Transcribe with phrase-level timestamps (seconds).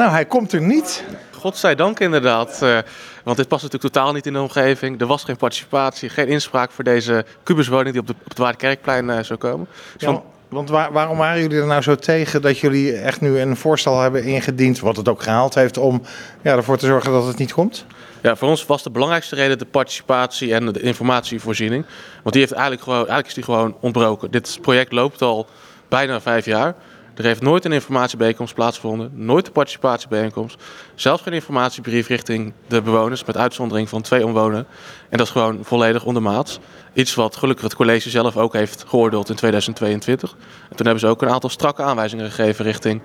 [0.00, 1.04] Nou, hij komt er niet.
[1.30, 2.60] Godzijdank inderdaad.
[2.62, 2.78] Uh,
[3.24, 5.00] want dit past natuurlijk totaal niet in de omgeving.
[5.00, 9.08] Er was geen participatie, geen inspraak voor deze kubuswoning die op, de, op het Waardekerkplein
[9.08, 9.66] uh, zou komen.
[9.92, 13.38] Dus ja, want waar, waarom waren jullie er nou zo tegen dat jullie echt nu
[13.38, 16.02] een voorstel hebben ingediend, wat het ook gehaald heeft, om
[16.42, 17.84] ja, ervoor te zorgen dat het niet komt?
[18.22, 21.84] Ja, voor ons was de belangrijkste reden de participatie en de informatievoorziening.
[22.22, 24.30] Want die heeft eigenlijk gewoon, eigenlijk is die gewoon ontbroken.
[24.30, 25.46] Dit project loopt al
[25.88, 26.74] bijna vijf jaar.
[27.20, 30.62] Er heeft nooit een informatiebijeenkomst plaatsgevonden, nooit een participatiebijeenkomst.
[30.94, 34.66] Zelfs geen informatiebrief richting de bewoners, met uitzondering van twee omwonenden.
[35.08, 36.58] En dat is gewoon volledig ondermaats.
[36.92, 40.30] Iets wat gelukkig het college zelf ook heeft geoordeeld in 2022.
[40.30, 43.02] En toen hebben ze ook een aantal strakke aanwijzingen gegeven richting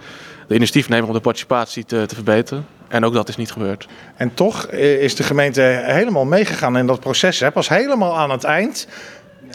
[0.47, 2.65] de initiatiefnemer om de participatie te, te verbeteren.
[2.87, 3.87] En ook dat is niet gebeurd.
[4.15, 7.39] En toch is de gemeente helemaal meegegaan in dat proces.
[7.39, 7.51] Hè?
[7.51, 8.87] Pas helemaal aan het eind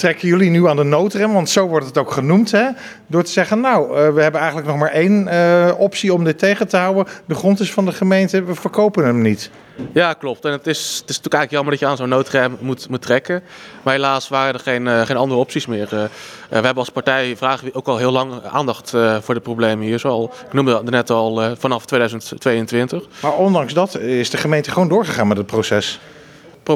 [0.01, 2.67] trekken jullie nu aan de noodrem, want zo wordt het ook genoemd, hè?
[3.07, 6.39] door te zeggen, nou, uh, we hebben eigenlijk nog maar één uh, optie om dit
[6.39, 7.07] tegen te houden.
[7.27, 9.51] De grond is van de gemeente, we verkopen hem niet.
[9.93, 10.45] Ja, klopt.
[10.45, 13.03] En het is, het is natuurlijk eigenlijk jammer dat je aan zo'n noodrem moet, moet
[13.03, 13.43] trekken.
[13.83, 15.89] Maar helaas waren er geen, uh, geen andere opties meer.
[15.89, 16.09] we
[16.49, 18.91] hebben als partij vragen ook al heel lang aandacht
[19.21, 19.99] voor de problemen hier.
[19.99, 23.05] Zoal, ik noemde het net al vanaf 2022.
[23.23, 26.01] Maar ondanks dat is de gemeente gewoon doorgegaan met het proces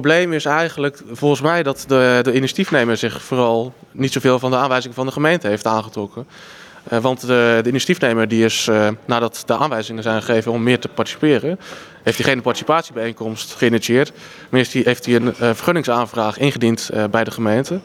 [0.01, 4.57] probleem is eigenlijk volgens mij dat de, de initiatiefnemer zich vooral niet zoveel van de
[4.57, 6.27] aanwijzingen van de gemeente heeft aangetrokken.
[6.93, 10.89] Uh, want de, initiatiefnemer die is, uh, nadat de aanwijzingen zijn gegeven om meer te
[10.89, 11.59] participeren,
[12.03, 14.13] heeft hij geen participatiebijeenkomst geïnitieerd.
[14.49, 17.81] Maar heeft hij, een uh, vergunningsaanvraag ingediend bij de gemeente.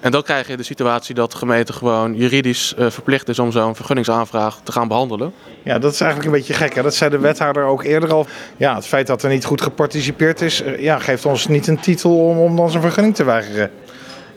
[0.00, 3.52] En dan krijg je de situatie dat de gemeente gewoon juridisch uh, verplicht is om
[3.52, 5.32] zo'n vergunningsaanvraag te gaan behandelen.
[5.62, 6.74] Ja, dat is eigenlijk een beetje gek.
[6.74, 6.82] Hè?
[6.82, 8.26] Dat zei de wethouder ook eerder al.
[8.56, 11.80] Ja, het feit dat er niet goed geparticipeerd is, uh, ja, geeft ons niet een
[11.80, 13.70] titel om, om dan zijn vergunning te weigeren.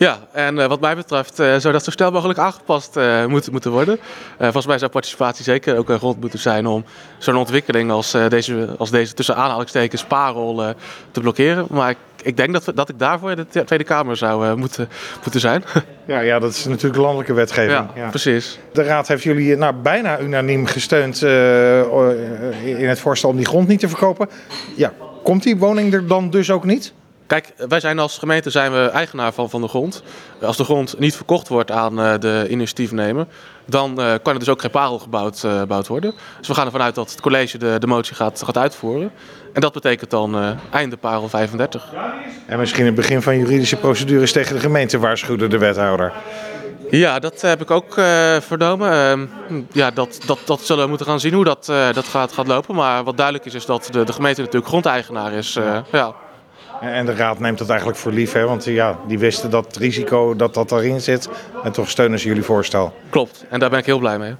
[0.01, 3.51] Ja, en uh, wat mij betreft uh, zou dat zo snel mogelijk aangepast uh, moet,
[3.51, 3.99] moeten worden.
[4.37, 6.85] volgens mij zou participatie zeker ook een grond moeten zijn om
[7.17, 10.75] zo'n ontwikkeling als, deze, als deze tussen aanhalingstekens parel
[11.11, 11.67] te blokkeren.
[11.69, 14.89] Maar ik, ik denk dat, dat ik daarvoor in de Tweede Kamer zou moeten,
[15.23, 15.63] moeten zijn.
[16.05, 17.71] Ja, ja, dat is natuurlijk landelijke wetgeving.
[17.71, 18.09] Ja, ja.
[18.09, 18.59] precies.
[18.73, 23.79] De Raad heeft jullie nou, bijna unaniem gesteund in het voorstel om die grond niet
[23.79, 24.29] te verkopen.
[24.75, 26.93] Ja, komt die woning er dan dus ook niet?
[27.31, 30.03] Kijk, wij zijn als gemeente zijn we eigenaar van, van de grond.
[30.41, 33.25] Als de grond niet verkocht wordt aan uh, de initiatiefnemer,
[33.65, 36.13] dan uh, kan er dus ook geen parel gebouwd, uh, gebouwd, worden.
[36.37, 39.11] Dus we gaan ervan uit dat het college de, de motie gaat, gaat uitvoeren.
[39.53, 41.93] En dat betekent dan einde parel 35.
[42.45, 46.13] En misschien het begin van juridische procedures tegen de gemeente waarschuwde de wethouder.
[46.89, 47.93] Ja, dat heb ik ook
[48.39, 48.91] vernomen.
[48.91, 49.27] Ehm,
[49.71, 52.75] ja, dat, dat, dat zullen we moeten gaan zien hoe dat, dat gaat, gaat lopen.
[52.75, 55.59] Maar wat duidelijk is, is dat de, de gemeente natuurlijk grondeigenaar is.
[55.91, 56.15] ja.
[56.81, 58.45] En de raad neemt dat eigenlijk voor lief, hè?
[58.45, 61.29] want ja, die wisten dat het risico dat dat erin zit.
[61.63, 62.93] En toch steunen ze jullie voorstel.
[63.09, 64.35] Klopt, en daar ben ik heel blij mee.